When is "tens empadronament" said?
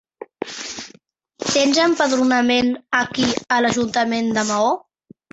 1.49-2.71